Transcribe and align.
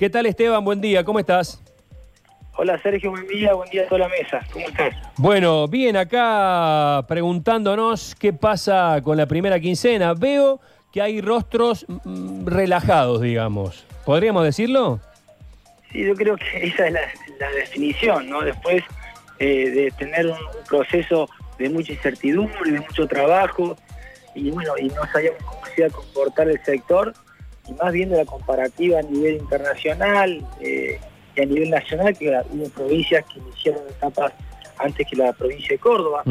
¿Qué 0.00 0.08
tal 0.08 0.24
Esteban? 0.24 0.64
Buen 0.64 0.80
día, 0.80 1.04
¿cómo 1.04 1.18
estás? 1.18 1.62
Hola 2.56 2.80
Sergio, 2.80 3.10
buen 3.10 3.26
día, 3.26 3.52
buen 3.52 3.68
día 3.68 3.82
a 3.82 3.84
toda 3.84 3.98
la 3.98 4.08
mesa. 4.08 4.40
¿Cómo 4.50 4.66
estás? 4.66 4.96
Bueno, 5.18 5.68
bien, 5.68 5.94
acá 5.94 7.04
preguntándonos 7.06 8.14
qué 8.14 8.32
pasa 8.32 8.98
con 9.04 9.18
la 9.18 9.26
primera 9.26 9.60
quincena. 9.60 10.14
Veo 10.14 10.58
que 10.90 11.02
hay 11.02 11.20
rostros 11.20 11.84
mm, 11.86 12.46
relajados, 12.46 13.20
digamos. 13.20 13.84
¿Podríamos 14.06 14.42
decirlo? 14.42 15.00
Sí, 15.92 16.02
yo 16.02 16.14
creo 16.14 16.34
que 16.38 16.46
esa 16.68 16.86
es 16.86 16.94
la, 16.94 17.50
definición, 17.54 18.30
¿no? 18.30 18.40
Después 18.40 18.82
eh, 19.38 19.68
de 19.68 19.90
tener 19.98 20.28
un, 20.28 20.38
proceso 20.66 21.28
de 21.58 21.68
mucha 21.68 21.92
incertidumbre, 21.92 22.72
de 22.72 22.80
mucho 22.80 23.06
trabajo, 23.06 23.76
y 24.34 24.50
bueno, 24.50 24.72
y 24.78 24.88
no 24.88 25.06
sabíamos 25.12 25.42
cómo 25.44 25.66
se 25.66 25.82
iba 25.82 25.88
a 25.88 25.90
comportar 25.90 26.48
el 26.48 26.58
sector, 26.64 27.12
y 27.70 27.74
más 27.82 27.92
viendo 27.92 28.16
la 28.16 28.24
comparativa 28.24 28.98
a 28.98 29.02
nivel 29.02 29.36
internacional, 29.36 30.44
eh, 30.60 30.98
y 31.36 31.40
a 31.40 31.44
nivel 31.46 31.70
nacional, 31.70 32.16
que 32.16 32.28
hubo 32.50 32.68
provincias 32.70 33.24
que 33.26 33.38
iniciaron 33.38 33.82
etapas 33.88 34.32
antes 34.78 35.06
que 35.06 35.16
la 35.16 35.32
provincia 35.32 35.70
de 35.70 35.78
Córdoba. 35.78 36.22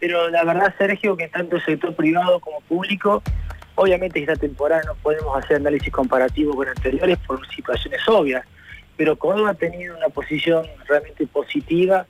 Pero 0.00 0.28
la 0.30 0.44
verdad, 0.44 0.74
Sergio, 0.76 1.16
que 1.16 1.28
tanto 1.28 1.56
el 1.56 1.64
sector 1.64 1.94
privado 1.94 2.40
como 2.40 2.60
público, 2.62 3.22
obviamente 3.76 4.20
esta 4.20 4.34
temporada 4.34 4.82
no 4.84 4.94
podemos 4.96 5.36
hacer 5.36 5.58
análisis 5.58 5.92
comparativo 5.92 6.54
con 6.54 6.68
anteriores 6.68 7.18
por 7.18 7.46
situaciones 7.48 8.00
obvias, 8.08 8.44
pero 8.96 9.16
Córdoba 9.16 9.50
ha 9.50 9.54
tenido 9.54 9.96
una 9.96 10.08
posición 10.08 10.66
realmente 10.88 11.26
positiva 11.26 12.06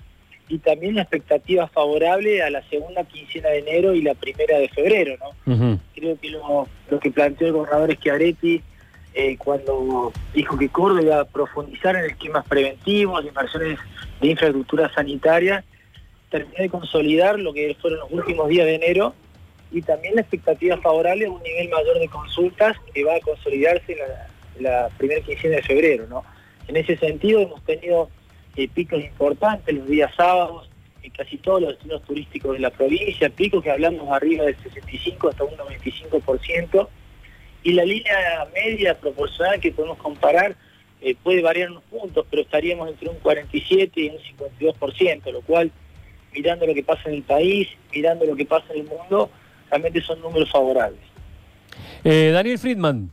y 0.48 0.59
también 0.59 0.93
una 0.93 1.02
expectativa 1.02 1.68
favorable 1.68 2.43
a 2.43 2.51
la 2.51 2.62
segunda 2.68 3.04
quincena 3.04 3.48
de 3.51 3.59
enero 3.60 3.95
y 3.95 4.02
la 4.02 4.15
primera 4.15 4.59
de 4.59 4.68
febrero. 4.68 5.16
¿no? 5.18 5.79
Creo 5.95 6.18
que 6.20 6.30
lo, 6.30 6.68
lo 6.91 7.01
que 7.01 7.10
planteó 7.10 7.46
el 7.46 7.52
gobernador 7.52 7.95
Schiaretti 7.95 8.62
eh, 9.15 9.37
cuando 9.37 10.12
dijo 10.34 10.57
que 10.57 10.69
Córdoba 10.69 11.02
iba 11.02 11.21
a 11.21 11.25
profundizar 11.25 11.97
en 11.97 12.07
esquemas 12.07 12.47
preventivos, 12.47 13.25
inversiones 13.25 13.79
de 14.21 14.29
infraestructura 14.29 14.93
sanitaria, 14.95 15.65
terminó 16.30 16.59
de 16.59 16.71
consolidar 16.71 17.38
lo 17.38 17.52
que 17.52 17.77
fueron 17.80 18.01
los 18.01 18.13
últimos 18.13 18.49
días 18.49 18.66
de 18.66 18.77
enero 18.77 19.15
y 19.71 19.82
también 19.82 20.15
la 20.15 20.23
expectativa 20.23 20.77
favorable 20.79 21.27
a 21.27 21.30
un 21.30 21.43
nivel 21.43 21.69
mayor 21.69 21.99
de 21.99 22.09
consultas 22.09 22.77
que 22.95 23.04
va 23.04 23.16
a 23.16 23.21
consolidarse 23.21 23.96
en 24.57 24.63
la, 24.65 24.88
primera 24.96 25.21
quincena 25.23 25.57
de 25.57 25.63
febrero. 25.63 26.07
¿no? 26.09 26.24
En 26.69 26.76
ese 26.76 26.97
sentido 26.97 27.41
hemos 27.41 27.63
tenido 27.65 28.09
eh, 28.57 28.69
picos 28.69 29.02
importantes 29.02 29.74
los 29.74 29.87
días 29.87 30.13
sábados 30.15 30.71
en 31.02 31.10
casi 31.10 31.37
todos 31.38 31.63
los 31.63 31.71
destinos 31.71 32.02
turísticos 32.04 32.52
de 32.52 32.60
la 32.60 32.71
provincia, 32.71 33.29
picos 33.29 33.63
que 33.63 33.71
hablamos 33.71 34.09
arriba 34.10 34.45
del 34.45 34.57
65 34.57 35.29
hasta 35.29 35.45
un 35.45 35.57
95%, 35.57 36.88
y 37.63 37.73
la 37.73 37.85
línea 37.85 38.46
media 38.55 38.99
proporcional 38.99 39.60
que 39.60 39.73
podemos 39.73 39.99
comparar 39.99 40.57
eh, 41.01 41.16
puede 41.23 41.43
variar 41.43 41.71
unos 41.71 41.82
puntos, 41.85 42.27
pero 42.30 42.43
estaríamos 42.43 42.88
entre 42.88 43.09
un 43.09 43.16
47 43.16 44.01
y 44.01 44.09
un 44.10 44.19
52%, 44.19 45.32
lo 45.32 45.41
cual, 45.43 45.71
mirando 46.32 46.66
lo 46.66 46.74
que 46.74 46.85
pasa 46.85 47.02
en 47.07 47.15
el 47.16 47.23
país, 47.23 47.69
mirando 47.93 48.24
lo 48.24 48.37
que 48.37 48.46
pasa 48.46 48.66
en 48.73 48.80
el 48.80 48.87
mundo, 48.87 49.30
realmente 49.69 50.01
son 50.01 50.21
números 50.21 50.51
favorables. 50.51 51.01
Eh, 52.04 52.30
Daniel 52.32 52.59
Friedman. 52.59 53.10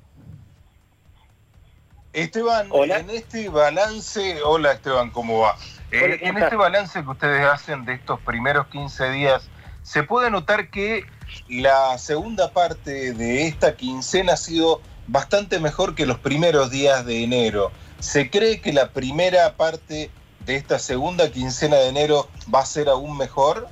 Esteban, 2.13 2.69
en 2.73 3.09
este 3.11 3.49
balance, 3.49 4.41
hola 4.43 4.73
Esteban, 4.73 5.11
¿cómo 5.11 5.39
va? 5.39 5.55
Eh, 5.91 6.19
en 6.21 6.37
este 6.37 6.55
balance 6.55 7.01
que 7.01 7.09
ustedes 7.09 7.41
hacen 7.45 7.85
de 7.85 7.93
estos 7.93 8.19
primeros 8.21 8.67
15 8.67 9.11
días, 9.11 9.49
se 9.83 10.03
puede 10.03 10.29
notar 10.31 10.69
que 10.69 11.05
la 11.47 11.97
segunda 11.97 12.51
parte 12.51 13.13
de 13.13 13.47
esta 13.47 13.75
quincena 13.75 14.33
ha 14.33 14.37
sido 14.37 14.81
bastante 15.07 15.59
mejor 15.59 15.95
que 15.95 16.05
los 16.05 16.19
primeros 16.19 16.71
días 16.71 17.05
de 17.05 17.23
enero. 17.23 17.71
¿Se 17.99 18.29
cree 18.29 18.61
que 18.61 18.73
la 18.73 18.89
primera 18.91 19.55
parte 19.55 20.09
de 20.45 20.55
esta 20.55 20.79
segunda 20.79 21.31
quincena 21.31 21.77
de 21.77 21.89
enero 21.89 22.29
va 22.53 22.61
a 22.61 22.65
ser 22.65 22.89
aún 22.89 23.17
mejor? 23.17 23.67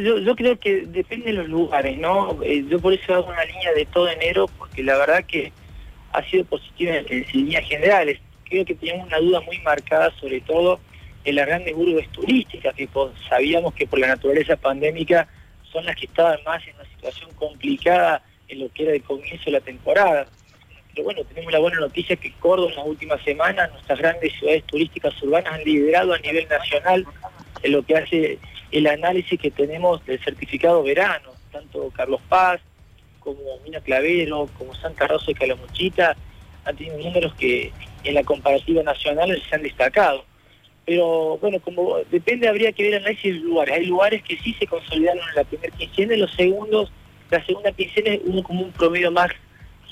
yo, 0.00 0.36
creo 0.36 0.58
que 0.58 0.86
depende 0.86 1.26
de 1.26 1.32
los 1.32 1.48
lugares, 1.48 1.98
¿no? 1.98 2.38
Eh, 2.42 2.64
yo 2.68 2.78
por 2.80 2.92
eso 2.92 3.14
hago 3.14 3.26
una 3.26 3.44
línea 3.44 3.72
de 3.72 3.86
todo 3.86 4.08
enero, 4.08 4.46
porque 4.58 4.82
la 4.82 4.96
verdad 4.96 5.24
que 5.24 5.52
ha 6.12 6.22
sido 6.30 6.44
positiva 6.44 6.94
en, 6.94 7.26
líneas 7.32 7.64
generales. 7.68 8.20
Creo 8.48 8.64
que 8.64 8.74
teníamos 8.74 9.08
una 9.08 9.18
duda 9.18 9.40
muy 9.40 9.58
marcada, 9.60 10.12
sobre 10.20 10.40
todo 10.40 10.78
en 11.24 11.36
las 11.36 11.46
grandes 11.46 11.74
urbes 11.74 12.08
turísticas, 12.10 12.74
que 12.74 12.88
sabíamos 13.28 13.74
que 13.74 13.86
por 13.86 13.98
la 13.98 14.08
naturaleza 14.08 14.56
pandémica 14.56 15.26
son 15.72 15.86
las 15.86 15.96
que 15.96 16.06
estaban 16.06 16.38
más 16.44 16.66
en 16.66 16.74
una 16.76 16.84
situación 16.84 17.30
complicada 17.34 18.22
en 18.48 18.60
lo 18.60 18.68
que 18.72 18.84
era 18.84 18.92
el 18.92 19.02
comienzo 19.02 19.44
de 19.46 19.52
la 19.52 19.60
temporada. 19.60 20.26
Pero 20.92 21.04
bueno, 21.04 21.24
tenemos 21.24 21.52
la 21.52 21.58
buena 21.58 21.80
noticia 21.80 22.16
que 22.16 22.32
Córdoba 22.34 22.70
en 22.70 22.76
las 22.76 22.86
últimas 22.86 23.22
semanas, 23.22 23.72
nuestras 23.72 23.98
grandes 23.98 24.32
ciudades 24.34 24.64
turísticas 24.64 25.20
urbanas 25.22 25.54
han 25.54 25.64
liderado 25.64 26.12
a 26.12 26.18
nivel 26.18 26.46
nacional 26.48 27.06
en 27.62 27.72
lo 27.72 27.82
que 27.82 27.96
hace 27.96 28.38
el 28.70 28.86
análisis 28.86 29.40
que 29.40 29.50
tenemos 29.50 30.04
del 30.04 30.22
certificado 30.22 30.82
verano, 30.82 31.30
tanto 31.50 31.90
Carlos 31.96 32.20
Paz 32.28 32.60
como 33.18 33.40
Mina 33.64 33.80
Clavero, 33.80 34.48
como 34.58 34.74
Santa 34.74 35.06
Rosa 35.06 35.30
y 35.30 35.34
Calamuchita, 35.34 36.14
han 36.64 36.76
tenido 36.76 36.98
números 36.98 37.34
que 37.34 37.72
en 38.04 38.14
la 38.14 38.22
comparativa 38.22 38.82
nacional 38.82 39.42
se 39.48 39.54
han 39.54 39.62
destacado 39.62 40.24
pero 40.86 41.38
bueno, 41.38 41.60
como 41.60 41.98
depende, 42.10 42.48
habría 42.48 42.72
que 42.72 42.82
ver 42.82 42.96
análisis 42.96 43.34
de 43.34 43.40
lugares. 43.40 43.74
Hay 43.74 43.86
lugares 43.86 44.22
que 44.22 44.36
sí 44.38 44.54
se 44.58 44.66
consolidaron 44.66 45.22
en 45.28 45.34
la 45.34 45.44
primera 45.44 45.74
quincena 45.76 46.14
y 46.14 46.18
los 46.18 46.32
segundos, 46.34 46.92
la 47.30 47.44
segunda 47.44 47.72
quincena 47.72 48.18
uno 48.24 48.42
como 48.42 48.62
un 48.62 48.72
promedio 48.72 49.10
más 49.10 49.30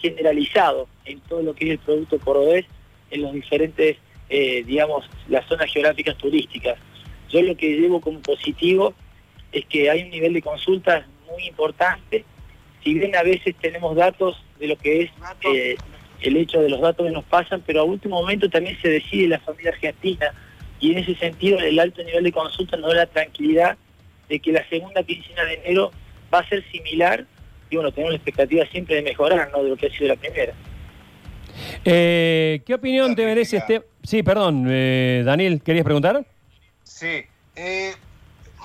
generalizado 0.01 0.89
en 1.05 1.21
todo 1.21 1.43
lo 1.43 1.55
que 1.55 1.67
es 1.67 1.71
el 1.73 1.79
producto 1.79 2.19
cordobés 2.19 2.67
en 3.11 3.23
los 3.23 3.33
diferentes, 3.33 3.97
eh, 4.29 4.65
digamos, 4.65 5.09
las 5.29 5.47
zonas 5.47 5.73
geográficas 5.73 6.17
turísticas. 6.19 6.79
Yo 7.31 7.41
lo 7.43 7.57
que 7.57 7.79
llevo 7.79 8.01
como 8.01 8.21
positivo 8.21 8.95
es 9.53 9.65
que 9.67 9.89
hay 9.89 10.03
un 10.03 10.11
nivel 10.11 10.35
de 10.35 10.43
consultas 10.43 11.07
muy 11.31 11.47
importante, 11.47 12.25
si 12.83 12.95
bien 12.95 13.15
a 13.17 13.23
veces 13.23 13.55
tenemos 13.61 13.97
datos 13.97 14.43
de 14.59 14.67
lo 14.67 14.77
que 14.77 15.03
es 15.03 15.11
eh, 15.55 15.77
el 16.21 16.37
hecho 16.37 16.61
de 16.61 16.69
los 16.69 16.81
datos 16.81 17.07
que 17.07 17.13
nos 17.13 17.25
pasan, 17.25 17.63
pero 17.65 17.81
a 17.81 17.85
último 17.85 18.21
momento 18.21 18.51
también 18.51 18.77
se 18.83 18.89
decide 18.89 19.29
la 19.29 19.41
familia 19.41 19.71
argentina 19.71 20.35
y 20.83 20.91
en 20.91 20.99
ese 20.99 21.15
sentido 21.15 21.59
el 21.61 21.79
alto 21.79 22.03
nivel 22.03 22.25
de 22.25 22.33
consulta 22.33 22.77
nos 22.77 22.91
da 22.91 22.97
la 22.97 23.07
tranquilidad 23.07 23.79
de 24.29 24.41
que 24.41 24.53
la 24.53 24.69
segunda 24.69 25.03
quincena 25.05 25.45
de 25.45 25.55
enero 25.55 25.93
va 26.35 26.41
a 26.41 26.49
ser 26.49 26.65
similar 26.71 27.25
y 27.71 27.77
bueno, 27.77 27.93
tenemos 27.93 28.13
la 28.13 28.17
expectativa 28.17 28.67
siempre 28.67 28.97
de 28.97 29.03
mejorar, 29.03 29.51
¿no? 29.53 29.63
De 29.63 29.71
lo 29.71 29.77
que 29.77 29.87
ha 29.87 29.91
sido 29.91 30.09
la 30.09 30.17
primera. 30.17 30.53
Eh, 31.85 32.63
¿Qué 32.67 32.75
opinión 32.75 33.15
te 33.15 33.25
merece 33.25 33.59
este? 33.59 33.83
Sí, 34.03 34.23
perdón, 34.23 34.67
eh, 34.69 35.23
Daniel, 35.25 35.63
¿querías 35.63 35.85
preguntar? 35.85 36.27
Sí, 36.83 37.25
eh, 37.55 37.95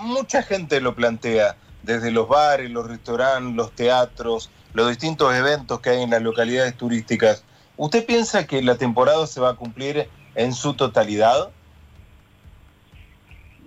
mucha 0.01 0.41
gente 0.41 0.81
lo 0.81 0.95
plantea, 0.95 1.55
desde 1.83 2.11
los 2.11 2.27
bares, 2.27 2.69
los 2.71 2.87
restaurantes, 2.87 3.55
los 3.55 3.71
teatros, 3.73 4.49
los 4.73 4.89
distintos 4.89 5.33
eventos 5.35 5.79
que 5.81 5.91
hay 5.91 6.01
en 6.01 6.09
las 6.09 6.21
localidades 6.21 6.75
turísticas. 6.75 7.43
¿Usted 7.77 8.05
piensa 8.05 8.47
que 8.47 8.61
la 8.63 8.75
temporada 8.75 9.27
se 9.27 9.39
va 9.39 9.51
a 9.51 9.55
cumplir 9.55 10.09
en 10.35 10.53
su 10.53 10.73
totalidad? 10.73 11.51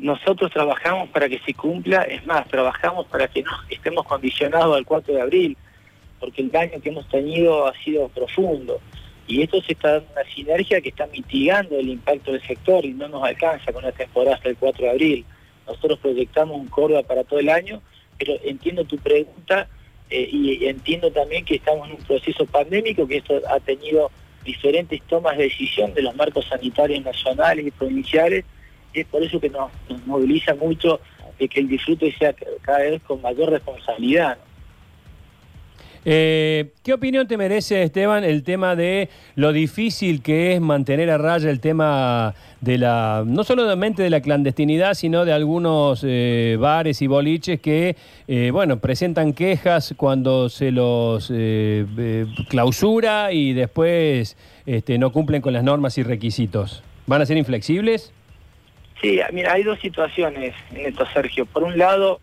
Nosotros 0.00 0.50
trabajamos 0.50 1.08
para 1.10 1.28
que 1.28 1.38
se 1.40 1.54
cumpla, 1.54 2.02
es 2.02 2.24
más, 2.26 2.48
trabajamos 2.48 3.06
para 3.06 3.28
que 3.28 3.42
no 3.42 3.50
estemos 3.68 4.06
condicionados 4.06 4.76
al 4.76 4.86
4 4.86 5.14
de 5.14 5.20
abril, 5.20 5.56
porque 6.18 6.42
el 6.42 6.50
daño 6.50 6.80
que 6.80 6.88
hemos 6.88 7.08
tenido 7.08 7.66
ha 7.66 7.74
sido 7.84 8.08
profundo. 8.08 8.80
Y 9.26 9.42
esto 9.42 9.60
se 9.62 9.72
está 9.72 9.92
dando 9.92 10.08
una 10.12 10.24
sinergia 10.34 10.80
que 10.80 10.88
está 10.88 11.06
mitigando 11.06 11.78
el 11.78 11.88
impacto 11.88 12.32
del 12.32 12.42
sector 12.42 12.84
y 12.84 12.94
no 12.94 13.08
nos 13.08 13.22
alcanza 13.22 13.72
con 13.72 13.84
la 13.84 13.92
temporada 13.92 14.36
hasta 14.36 14.48
el 14.48 14.56
4 14.56 14.84
de 14.84 14.90
abril. 14.90 15.24
Nosotros 15.66 15.98
proyectamos 16.00 16.58
un 16.58 16.66
Córdoba 16.66 17.02
para 17.02 17.22
todo 17.22 17.38
el 17.38 17.48
año, 17.48 17.80
pero 18.18 18.34
entiendo 18.42 18.84
tu 18.84 18.98
pregunta 18.98 19.68
eh, 20.08 20.28
y 20.32 20.66
entiendo 20.66 21.12
también 21.12 21.44
que 21.44 21.56
estamos 21.56 21.88
en 21.88 21.96
un 21.96 22.02
proceso 22.02 22.44
pandémico, 22.46 23.06
que 23.06 23.18
esto 23.18 23.40
ha 23.48 23.60
tenido 23.60 24.10
diferentes 24.44 25.00
tomas 25.02 25.36
de 25.36 25.44
decisión 25.44 25.94
de 25.94 26.02
los 26.02 26.16
marcos 26.16 26.46
sanitarios 26.46 27.04
nacionales 27.04 27.66
y 27.66 27.70
provinciales, 27.70 28.44
y 28.92 29.00
es 29.00 29.06
por 29.06 29.22
eso 29.22 29.40
que 29.40 29.50
nos, 29.50 29.70
moviliza 30.06 30.54
mucho 30.54 31.00
de 31.38 31.48
que 31.48 31.60
el 31.60 31.68
disfrute 31.68 32.12
sea 32.18 32.34
cada 32.62 32.78
vez 32.80 33.02
con 33.02 33.20
mayor 33.22 33.50
responsabilidad. 33.50 34.38
Eh, 36.04 36.70
¿Qué 36.82 36.94
opinión 36.94 37.28
te 37.28 37.36
merece, 37.36 37.82
Esteban, 37.82 38.24
el 38.24 38.42
tema 38.42 38.74
de 38.74 39.10
lo 39.34 39.52
difícil 39.52 40.22
que 40.22 40.54
es 40.54 40.60
mantener 40.60 41.10
a 41.10 41.18
raya 41.18 41.50
el 41.50 41.60
tema 41.60 42.34
de 42.62 42.78
la, 42.78 43.22
no 43.26 43.44
solamente 43.44 44.02
de 44.02 44.08
la 44.08 44.22
clandestinidad, 44.22 44.94
sino 44.94 45.26
de 45.26 45.32
algunos 45.34 46.02
eh, 46.06 46.56
bares 46.58 47.02
y 47.02 47.06
boliches 47.06 47.60
que, 47.60 47.96
eh, 48.28 48.50
bueno, 48.50 48.80
presentan 48.80 49.34
quejas 49.34 49.92
cuando 49.94 50.48
se 50.48 50.70
los 50.70 51.30
clausura 52.48 53.32
y 53.32 53.52
después 53.52 54.38
este, 54.64 54.96
no 54.96 55.12
cumplen 55.12 55.42
con 55.42 55.52
las 55.52 55.64
normas 55.64 55.98
y 55.98 56.02
requisitos? 56.02 56.82
¿Van 57.06 57.20
a 57.20 57.26
ser 57.26 57.36
inflexibles? 57.36 58.14
Sí, 59.00 59.20
mira, 59.32 59.52
hay 59.54 59.62
dos 59.62 59.80
situaciones 59.80 60.54
en 60.72 60.86
esto, 60.86 61.06
Sergio. 61.12 61.46
Por 61.46 61.62
un 61.62 61.78
lado, 61.78 62.20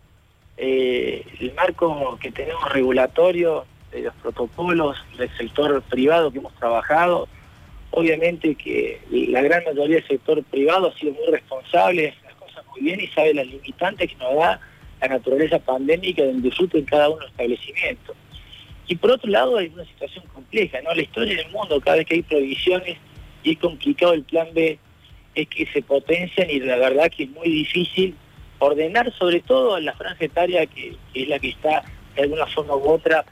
eh, 0.56 1.24
el 1.40 1.52
marco 1.54 2.18
que 2.20 2.30
tenemos 2.30 2.70
regulatorio 2.72 3.64
de 3.90 4.02
los 4.02 4.14
protocolos 4.16 4.96
del 5.16 5.30
sector 5.36 5.82
privado 5.82 6.30
que 6.30 6.38
hemos 6.38 6.54
trabajado 6.54 7.28
obviamente 7.90 8.54
que 8.54 9.00
la 9.10 9.42
gran 9.42 9.64
mayoría 9.64 9.96
del 9.96 10.06
sector 10.06 10.42
privado 10.44 10.88
ha 10.88 10.98
sido 10.98 11.12
muy 11.14 11.26
responsable, 11.30 12.14
las 12.24 12.34
cosas 12.34 12.64
muy 12.66 12.82
bien 12.82 13.00
y 13.00 13.06
sabe 13.08 13.34
las 13.34 13.46
limitantes 13.46 14.10
que 14.10 14.16
nos 14.16 14.36
da 14.36 14.60
la 15.00 15.08
naturaleza 15.08 15.58
pandémica 15.58 16.22
del 16.22 16.42
disfrute 16.42 16.78
en 16.78 16.84
cada 16.84 17.08
uno 17.08 17.18
de 17.18 17.22
los 17.22 17.30
establecimientos. 17.30 18.16
Y 18.86 18.96
por 18.96 19.12
otro 19.12 19.30
lado 19.30 19.58
hay 19.58 19.68
una 19.68 19.84
situación 19.84 20.24
compleja, 20.32 20.80
¿no? 20.82 20.94
La 20.94 21.02
historia 21.02 21.36
del 21.36 21.50
mundo, 21.50 21.80
cada 21.80 21.98
vez 21.98 22.06
que 22.06 22.14
hay 22.14 22.22
prohibiciones 22.22 22.96
y 23.42 23.52
es 23.52 23.58
complicado 23.58 24.14
el 24.14 24.24
plan 24.24 24.48
B, 24.54 24.78
es 25.42 25.48
que 25.48 25.66
se 25.66 25.82
potencian 25.82 26.50
y 26.50 26.60
la 26.60 26.76
verdad 26.76 27.10
que 27.14 27.24
es 27.24 27.30
muy 27.30 27.48
difícil 27.48 28.14
ordenar 28.58 29.12
sobre 29.12 29.40
todo 29.40 29.74
a 29.74 29.80
la 29.80 29.92
franja 29.92 30.24
etaria 30.24 30.66
que, 30.66 30.96
es 31.14 31.28
la 31.28 31.38
que 31.38 31.50
está 31.50 31.84
de 32.16 32.22
alguna 32.22 32.46
forma 32.46 32.74
u 32.74 32.88
otra 32.88 33.24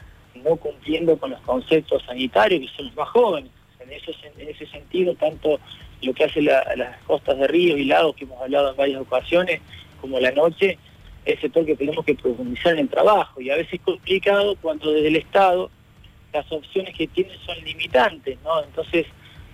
no 0.44 0.56
cumpliendo 0.56 1.16
con 1.16 1.30
los 1.30 1.40
conceptos 1.40 2.02
sanitarios, 2.04 2.60
que 2.60 2.76
son 2.76 2.86
los 2.86 2.96
más 2.96 3.08
jóvenes. 3.08 3.50
En, 3.80 3.90
en 3.90 4.48
ese 4.48 4.66
sentido, 4.66 5.14
tanto 5.14 5.58
lo 6.02 6.12
que 6.12 6.24
hace 6.24 6.42
las 6.42 6.96
costas 7.06 7.38
de 7.38 7.46
ríos 7.46 7.78
y 7.78 7.84
lagos, 7.84 8.14
que 8.16 8.24
hemos 8.24 8.40
hablado 8.40 8.70
en 8.70 8.76
varias 8.76 9.00
ocasiones, 9.00 9.60
como 10.00 10.20
la 10.20 10.30
noche, 10.32 10.78
es 11.24 11.42
el 11.42 11.50
que 11.50 11.76
tenemos 11.76 12.04
que 12.04 12.14
profundizar 12.14 12.74
en 12.74 12.80
el 12.80 12.88
trabajo. 12.88 13.40
Y 13.40 13.50
a 13.50 13.56
veces 13.56 13.74
es 13.74 13.80
complicado 13.80 14.56
cuando 14.60 14.92
desde 14.92 15.08
el 15.08 15.16
Estado 15.16 15.70
las 16.32 16.50
opciones 16.52 16.94
que 16.94 17.06
tienen 17.08 17.36
son 17.44 17.56
limitantes, 17.64 18.38
¿no? 18.44 18.62
Entonces, 18.62 19.06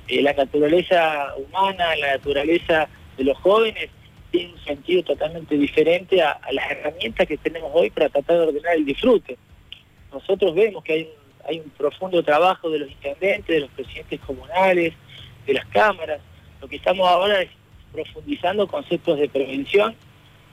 eh, 0.08 0.22
la 0.22 0.32
naturaleza 0.32 1.34
humana, 1.36 1.96
la 1.96 2.16
naturaleza 2.16 2.88
de 3.16 3.24
los 3.24 3.38
jóvenes, 3.38 3.90
tiene 4.30 4.52
un 4.54 4.64
sentido 4.64 5.02
totalmente 5.02 5.56
diferente 5.56 6.22
a, 6.22 6.40
las 6.52 6.70
herramientas 6.70 7.28
que 7.28 7.36
tenemos 7.36 7.70
hoy 7.74 7.90
para 7.90 8.08
tratar 8.08 8.38
de 8.38 8.46
ordenar 8.48 8.76
el 8.76 8.84
disfrute. 8.84 9.36
Nosotros 10.12 10.54
vemos 10.54 10.82
que 10.82 10.92
hay 10.92 11.02
un, 11.02 11.48
hay 11.48 11.60
un 11.60 11.70
profundo 11.70 12.22
trabajo 12.22 12.70
de 12.70 12.80
los 12.80 12.90
intendentes, 12.90 13.46
de 13.46 13.60
los 13.60 13.70
presidentes 13.70 14.20
comunales, 14.20 14.94
de 15.46 15.52
las 15.52 15.66
cámaras. 15.66 16.20
Lo 16.60 16.68
que 16.68 16.76
estamos 16.76 17.06
ahora 17.06 17.42
es 17.42 17.50
profundizando 17.92 18.66
conceptos 18.66 19.18
de 19.18 19.28
prevención, 19.28 19.94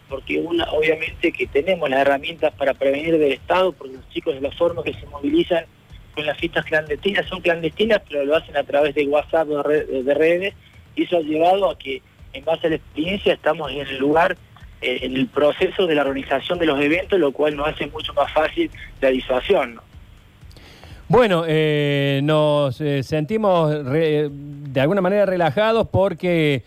porque 0.09 0.39
una, 0.39 0.69
obviamente 0.71 1.31
que 1.31 1.47
tenemos 1.47 1.89
las 1.89 2.01
herramientas 2.01 2.53
para 2.55 2.73
prevenir 2.73 3.17
del 3.17 3.33
Estado, 3.33 3.71
porque 3.71 3.93
los 3.93 4.09
chicos 4.09 4.35
de 4.35 4.41
la 4.41 4.51
forma 4.51 4.83
que 4.83 4.93
se 4.93 5.05
movilizan 5.05 5.65
con 6.19 6.25
las 6.25 6.38
fiestas 6.38 6.66
clandestinas 6.66 7.25
son 7.27 7.39
clandestinas, 7.39 8.01
pero 8.10 8.25
lo 8.25 8.36
hacen 8.36 8.57
a 8.57 8.63
través 8.63 8.94
de 8.94 9.07
WhatsApp 9.07 9.48
de, 9.48 10.04
de 10.04 10.13
redes, 10.13 10.54
y 10.98 11.04
eso 11.04 11.16
ha 11.16 11.21
llevado 11.21 11.69
a 11.69 11.77
que 11.77 12.01
en 12.33 12.44
base 12.44 12.68
a 12.68 12.71
la 12.71 12.75
experiencia 12.75 13.33
estamos 13.36 13.71
en 13.71 13.88
el 13.88 13.98
lugar, 14.00 14.36
eh, 14.81 15.00
en 15.04 15.16
el 15.16 15.27
proceso 15.27 15.88
de 15.88 15.95
la 15.95 16.01
organización 16.01 16.60
de 16.60 16.66
los 16.66 16.77
eventos, 16.81 17.18
lo 17.18 17.31
cual 17.31 17.56
nos 17.56 17.69
hace 17.69 17.88
mucho 17.88 18.13
más 18.13 18.33
fácil 18.33 18.69
la 19.00 19.07
disuasión. 19.12 19.80
Bueno, 21.07 21.45
eh, 21.48 22.19
nos 22.21 22.81
eh, 22.81 23.01
sentimos 23.01 23.74
de 23.86 24.81
alguna 24.81 25.00
manera 25.00 25.25
relajados 25.25 25.88
porque 25.88 26.63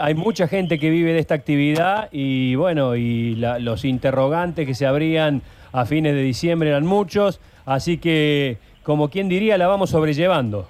hay 0.00 0.14
mucha 0.14 0.48
gente 0.48 0.80
que 0.80 0.90
vive 0.90 1.12
de 1.12 1.20
esta 1.20 1.34
actividad 1.34 2.08
y 2.10 2.56
bueno, 2.56 2.96
y 2.96 3.36
los 3.36 3.84
interrogantes 3.84 4.66
que 4.66 4.74
se 4.74 4.84
abrían 4.84 5.42
a 5.70 5.86
fines 5.86 6.12
de 6.12 6.22
diciembre 6.22 6.70
eran 6.70 6.84
muchos, 6.84 7.40
así 7.66 7.98
que 7.98 8.58
como 8.86 9.10
quien 9.10 9.28
diría 9.28 9.58
la 9.58 9.66
vamos 9.66 9.90
sobrellevando. 9.90 10.68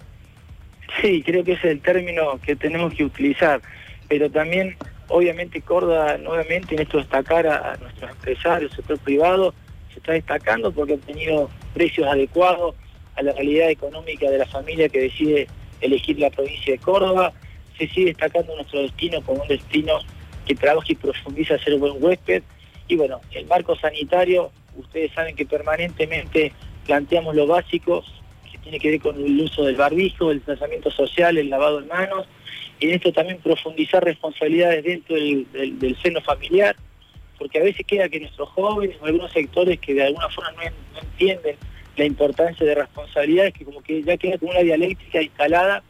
Sí, 1.02 1.22
creo 1.22 1.44
que 1.44 1.52
es 1.52 1.64
el 1.66 1.82
término 1.82 2.40
que 2.40 2.56
tenemos 2.56 2.94
que 2.94 3.04
utilizar. 3.04 3.60
Pero 4.08 4.30
también 4.30 4.74
obviamente 5.08 5.60
Córdoba 5.60 6.16
nuevamente 6.16 6.74
en 6.74 6.80
esto 6.80 6.96
destacar 6.96 7.46
a, 7.46 7.76
nuestros 7.76 8.10
empresarios, 8.10 8.72
sector 8.72 8.98
privado, 9.00 9.52
se 9.92 9.98
está 9.98 10.12
destacando 10.12 10.72
porque 10.72 10.94
han 10.94 11.00
tenido 11.00 11.50
precios 11.74 12.08
adecuados 12.08 12.74
a 13.16 13.22
la 13.22 13.32
realidad 13.32 13.68
económica 13.68 14.30
de 14.30 14.38
la 14.38 14.46
familia 14.46 14.88
que 14.88 15.00
decide 15.00 15.46
elegir 15.82 16.18
la 16.18 16.30
provincia 16.30 16.72
de 16.72 16.78
Córdoba, 16.78 17.34
se 17.76 17.86
sigue 17.88 18.06
destacando 18.06 18.56
nuestro 18.56 18.80
destino 18.80 19.20
como 19.20 19.42
un 19.42 19.48
destino 19.48 19.98
que 20.46 20.54
trabaja 20.54 20.86
y 20.88 20.94
profundiza 20.94 21.56
a 21.56 21.58
ser 21.58 21.76
buen 21.76 22.02
huésped, 22.02 22.42
y 22.88 22.96
bueno, 22.96 23.20
el 23.32 23.44
marco 23.44 23.76
sanitario, 23.76 24.50
ustedes 24.74 25.12
saben 25.12 25.36
que 25.36 25.44
permanentemente 25.44 26.54
planteamos 26.86 27.34
lo 27.34 27.46
básico, 27.46 28.04
que 28.50 28.58
tiene 28.58 28.78
que 28.78 28.90
ver 28.90 29.00
con 29.00 29.16
el 29.16 29.40
uso 29.40 29.64
del 29.64 29.76
barbijo, 29.76 30.30
el 30.30 30.40
tratamiento 30.40 30.90
social, 30.90 31.36
el 31.36 31.50
lavado 31.50 31.80
de 31.80 31.86
manos, 31.88 32.26
y 32.78 32.86
en 32.88 32.94
esto 32.94 33.12
también 33.12 33.38
profundizar 33.38 34.04
responsabilidades 34.04 34.84
dentro 34.84 35.16
del, 35.16 35.96
seno 36.02 36.20
familiar, 36.20 36.76
porque 37.38 37.58
a 37.58 37.62
veces 37.62 37.86
queda 37.86 38.08
que 38.08 38.20
nuestros 38.20 38.48
jóvenes 38.50 38.96
o 39.00 39.06
algunos 39.06 39.32
sectores 39.32 39.78
que 39.80 39.94
de 39.94 40.04
alguna 40.04 40.28
forma 40.30 40.52
no, 40.52 41.00
entienden 41.00 41.56
la 41.96 42.04
importancia 42.04 42.66
de 42.66 42.74
responsabilidades, 42.74 43.54
que 43.54 43.64
como 43.64 43.82
que 43.82 44.02
ya 44.02 44.16
queda 44.16 44.38
como 44.38 44.52
una 44.52 44.60
dialéctica 44.60 45.22
instalada 45.22 45.82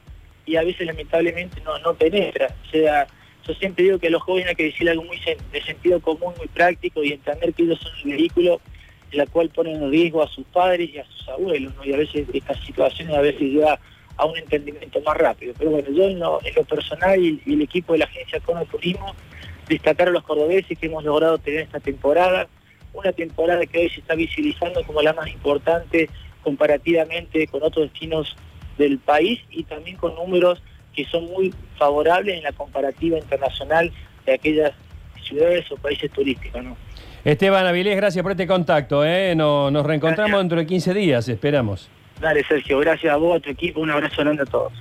y 0.44 0.56
a 0.56 0.62
veces 0.62 0.86
lamentablemente 0.86 1.60
no, 1.62 1.94
penetra. 1.94 2.54
O 2.66 2.70
sea, 2.70 3.06
yo 3.46 3.54
siempre 3.54 3.84
digo 3.84 3.98
que 3.98 4.06
a 4.06 4.10
los 4.10 4.22
jóvenes 4.22 4.50
hay 4.50 4.54
que 4.54 4.64
decir 4.64 4.88
algo 4.88 5.02
muy 5.02 5.18
de 5.52 5.62
sentido 5.62 6.00
común, 6.00 6.32
muy 6.38 6.46
práctico 6.46 7.02
y 7.02 7.12
entender 7.12 7.52
que 7.52 7.64
ellos 7.64 7.80
son 7.80 7.92
el 8.04 8.16
vehículo 8.16 8.60
la 9.16 9.26
cual 9.26 9.50
ponen 9.50 9.82
en 9.82 9.90
riesgo 9.90 10.22
a 10.22 10.28
sus 10.28 10.44
padres 10.46 10.90
y 10.92 10.98
a 10.98 11.04
sus 11.06 11.28
abuelos. 11.28 11.72
Y 11.84 11.92
a 11.92 11.96
veces 11.96 12.26
estas 12.32 12.58
situaciones 12.64 13.14
a 13.14 13.20
veces 13.20 13.42
lleva 13.42 13.78
a 14.16 14.24
un 14.24 14.36
entendimiento 14.36 15.00
más 15.02 15.16
rápido. 15.16 15.54
Pero 15.58 15.70
bueno, 15.70 15.88
yo 15.90 16.04
en 16.04 16.18
lo, 16.18 16.40
personal 16.68 17.22
y, 17.22 17.40
el 17.46 17.62
equipo 17.62 17.92
de 17.92 18.00
la 18.00 18.04
agencia 18.06 18.40
Cono 18.40 18.64
Turismo, 18.66 19.14
destacar 19.68 20.08
a 20.08 20.12
los 20.12 20.22
cordobeses 20.22 20.78
que 20.78 20.86
hemos 20.86 21.04
logrado 21.04 21.38
tener 21.38 21.60
esta 21.60 21.80
temporada, 21.80 22.48
una 22.92 23.12
temporada 23.12 23.66
que 23.66 23.78
hoy 23.78 23.90
se 23.90 24.00
está 24.00 24.14
visibilizando 24.14 24.82
como 24.84 25.02
la 25.02 25.12
más 25.12 25.28
importante 25.28 26.08
comparativamente 26.42 27.46
con 27.48 27.62
otros 27.62 27.90
destinos 27.90 28.36
del 28.78 28.98
país 28.98 29.40
y 29.50 29.64
también 29.64 29.96
con 29.96 30.14
números 30.14 30.62
que 30.94 31.04
son 31.04 31.24
muy 31.26 31.52
favorables 31.76 32.36
en 32.36 32.44
la 32.44 32.52
comparativa 32.52 33.18
internacional 33.18 33.92
de 34.24 34.32
aquellas 34.32 34.72
ciudades 35.22 35.70
o 35.72 35.76
países 35.76 36.10
turísticos. 36.10 36.62
Esteban 37.26 37.66
Avilés, 37.66 37.96
gracias 37.96 38.22
por 38.22 38.30
este 38.30 38.46
contacto. 38.46 39.04
¿eh? 39.04 39.34
Nos, 39.34 39.84
reencontramos 39.84 40.38
dentro 40.38 40.58
de 40.58 40.64
15 40.64 40.94
días, 40.94 41.28
esperamos. 41.28 41.88
Dale, 42.20 42.44
Sergio, 42.44 42.78
gracias 42.78 43.12
a 43.12 43.16
vos, 43.16 43.36
a 43.36 43.40
tu 43.40 43.50
equipo, 43.50 43.80
un 43.80 43.90
abrazo 43.90 44.22
grande 44.22 44.44
a 44.44 44.46
todos. 44.46 44.72